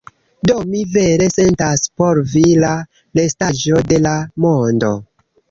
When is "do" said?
0.49-0.53